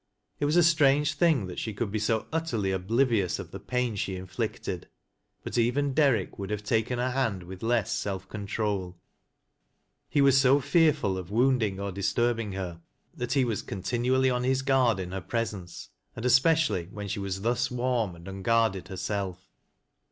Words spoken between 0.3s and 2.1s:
It was a strange thing that she coiild be